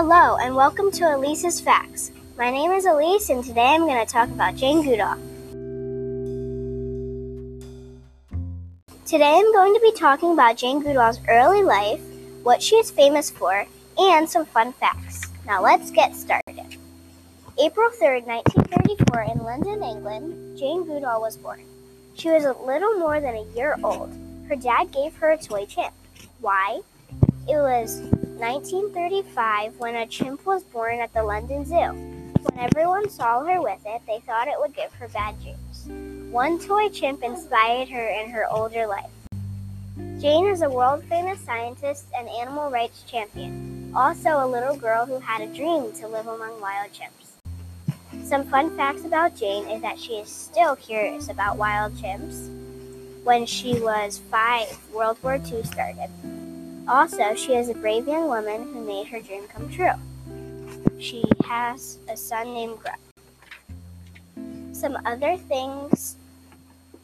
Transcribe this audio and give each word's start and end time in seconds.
Hello, 0.00 0.36
and 0.36 0.54
welcome 0.54 0.92
to 0.92 1.12
Elise's 1.12 1.60
Facts. 1.60 2.12
My 2.38 2.52
name 2.52 2.70
is 2.70 2.86
Elise, 2.86 3.30
and 3.30 3.42
today 3.42 3.74
I'm 3.74 3.80
going 3.80 3.98
to 3.98 4.06
talk 4.06 4.28
about 4.28 4.54
Jane 4.54 4.84
Goodall. 4.84 5.16
Today 9.04 9.34
I'm 9.34 9.52
going 9.52 9.74
to 9.74 9.80
be 9.80 9.90
talking 9.90 10.34
about 10.34 10.56
Jane 10.56 10.80
Goodall's 10.80 11.18
early 11.26 11.64
life, 11.64 12.00
what 12.44 12.62
she 12.62 12.76
is 12.76 12.92
famous 12.92 13.28
for, 13.28 13.66
and 13.98 14.30
some 14.30 14.46
fun 14.46 14.72
facts. 14.74 15.22
Now 15.44 15.60
let's 15.60 15.90
get 15.90 16.14
started. 16.14 16.76
April 17.60 17.90
3rd, 17.90 18.24
1934, 18.24 19.22
in 19.22 19.38
London, 19.38 19.82
England, 19.82 20.56
Jane 20.56 20.84
Goodall 20.84 21.20
was 21.20 21.36
born. 21.36 21.64
She 22.14 22.30
was 22.30 22.44
a 22.44 22.52
little 22.52 23.00
more 23.00 23.20
than 23.20 23.34
a 23.34 23.56
year 23.56 23.76
old. 23.82 24.16
Her 24.48 24.54
dad 24.54 24.92
gave 24.92 25.16
her 25.16 25.32
a 25.32 25.38
toy 25.38 25.66
chimp. 25.66 25.92
Why? 26.40 26.82
It 27.48 27.56
was 27.56 28.00
1935 28.38 29.76
when 29.78 29.96
a 29.96 30.06
chimp 30.06 30.46
was 30.46 30.62
born 30.62 31.00
at 31.00 31.12
the 31.12 31.22
London 31.24 31.64
Zoo. 31.64 31.74
When 31.74 32.58
everyone 32.58 33.10
saw 33.10 33.42
her 33.44 33.60
with 33.60 33.80
it, 33.84 34.00
they 34.06 34.20
thought 34.20 34.46
it 34.46 34.60
would 34.60 34.76
give 34.76 34.92
her 34.94 35.08
bad 35.08 35.34
dreams. 35.42 35.88
One 36.30 36.60
toy 36.60 36.88
chimp 36.88 37.24
inspired 37.24 37.88
her 37.88 38.06
in 38.06 38.30
her 38.30 38.46
older 38.48 38.86
life. 38.86 39.10
Jane 40.20 40.46
is 40.46 40.62
a 40.62 40.70
world 40.70 41.02
famous 41.04 41.40
scientist 41.40 42.06
and 42.16 42.28
animal 42.28 42.70
rights 42.70 43.02
champion, 43.08 43.90
also 43.92 44.30
a 44.30 44.46
little 44.46 44.76
girl 44.76 45.04
who 45.04 45.18
had 45.18 45.40
a 45.40 45.52
dream 45.52 45.90
to 45.94 46.06
live 46.06 46.28
among 46.28 46.60
wild 46.60 46.92
chimps. 46.92 48.24
Some 48.24 48.44
fun 48.44 48.76
facts 48.76 49.04
about 49.04 49.34
Jane 49.34 49.68
is 49.68 49.82
that 49.82 49.98
she 49.98 50.12
is 50.12 50.28
still 50.28 50.76
curious 50.76 51.28
about 51.28 51.56
wild 51.56 51.94
chimps. 51.94 52.48
When 53.24 53.46
she 53.46 53.80
was 53.80 54.20
five, 54.30 54.78
World 54.92 55.18
War 55.24 55.40
II 55.44 55.64
started. 55.64 56.08
Also, 56.88 57.34
she 57.34 57.54
is 57.54 57.68
a 57.68 57.74
brave 57.74 58.08
young 58.08 58.28
woman 58.28 58.62
who 58.62 58.80
made 58.80 59.08
her 59.08 59.20
dream 59.20 59.46
come 59.46 59.68
true. 59.68 59.92
She 60.98 61.22
has 61.44 61.98
a 62.08 62.16
son 62.16 62.54
named 62.54 62.78
Grub. 62.78 62.96
Some 64.72 64.96
other 65.04 65.36
things 65.36 66.16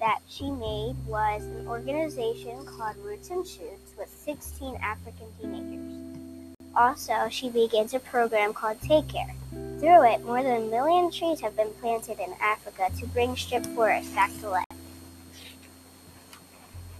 that 0.00 0.20
she 0.26 0.50
made 0.50 0.96
was 1.06 1.42
an 1.42 1.68
organization 1.68 2.64
called 2.64 2.96
Roots 3.04 3.28
and 3.28 3.46
Shoots 3.46 3.92
with 3.98 4.08
16 4.08 4.74
African 4.76 5.26
teenagers. 5.38 6.56
Also, 6.74 7.28
she 7.28 7.50
begins 7.50 7.92
a 7.92 7.98
program 8.00 8.54
called 8.54 8.80
TACARE. 8.80 9.34
Through 9.80 10.10
it, 10.10 10.24
more 10.24 10.42
than 10.42 10.62
a 10.62 10.66
million 10.66 11.10
trees 11.10 11.40
have 11.42 11.56
been 11.56 11.70
planted 11.82 12.18
in 12.20 12.34
Africa 12.40 12.88
to 13.00 13.06
bring 13.08 13.36
strip 13.36 13.66
forests 13.66 14.14
back 14.14 14.30
to 14.40 14.48
life. 14.48 14.64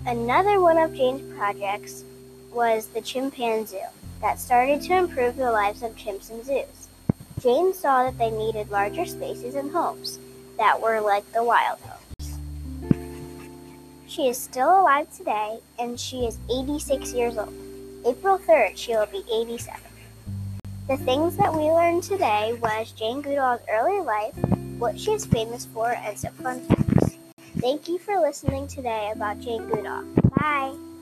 Another 0.06 0.60
one 0.60 0.76
of 0.76 0.94
Jane's 0.94 1.34
projects 1.34 2.04
was 2.54 2.86
the 2.86 3.00
ChimpanZoo 3.00 3.88
that 4.20 4.38
started 4.38 4.80
to 4.82 4.96
improve 4.96 5.36
the 5.36 5.50
lives 5.50 5.82
of 5.82 5.96
chimps 5.96 6.30
in 6.30 6.42
zoos. 6.44 6.88
Jane 7.40 7.74
saw 7.74 8.04
that 8.04 8.16
they 8.16 8.30
needed 8.30 8.70
larger 8.70 9.04
spaces 9.04 9.54
and 9.54 9.70
homes 9.70 10.18
that 10.56 10.80
were 10.80 11.00
like 11.00 11.30
the 11.32 11.42
wild 11.42 11.78
homes. 11.80 12.38
She 14.06 14.28
is 14.28 14.38
still 14.38 14.80
alive 14.80 15.14
today 15.14 15.58
and 15.78 15.98
she 15.98 16.24
is 16.24 16.38
86 16.50 17.12
years 17.12 17.36
old. 17.36 17.52
April 18.06 18.38
3rd, 18.38 18.76
she 18.76 18.92
will 18.92 19.06
be 19.06 19.24
87. 19.32 19.80
The 20.86 20.96
things 20.98 21.36
that 21.36 21.52
we 21.52 21.62
learned 21.62 22.02
today 22.02 22.56
was 22.62 22.92
Jane 22.92 23.22
Goodall's 23.22 23.60
early 23.70 24.00
life, 24.00 24.36
what 24.78 25.00
she 25.00 25.12
is 25.12 25.26
famous 25.26 25.64
for, 25.64 25.92
and 25.92 26.16
some 26.16 26.34
fun 26.34 26.60
facts. 26.60 27.16
Thank 27.58 27.88
you 27.88 27.98
for 27.98 28.20
listening 28.20 28.68
today 28.68 29.10
about 29.14 29.40
Jane 29.40 29.66
Goodall. 29.66 30.04
Bye. 30.36 30.93